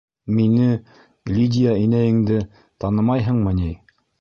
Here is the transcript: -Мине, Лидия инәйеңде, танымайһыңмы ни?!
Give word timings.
-Мине, 0.37 0.69
Лидия 1.35 1.75
инәйеңде, 1.83 2.41
танымайһыңмы 2.85 3.57
ни?! 3.63 3.71